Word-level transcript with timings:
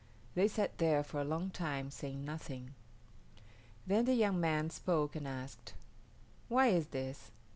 They 0.33 0.47
sat 0.47 0.79
there 0.79 1.03
for 1.03 1.21
a 1.21 1.23
long 1.23 1.51
time, 1.51 1.91
saying 1.91 2.25
nothing. 2.25 2.73
Then 3.85 4.05
the 4.05 4.15
young 4.15 4.39
man 4.39 4.71
spoke 4.71 5.15
and 5.15 5.27
asked, 5.27 5.75
"Why 6.49 6.69
is 6.69 6.87
this? 6.87 7.29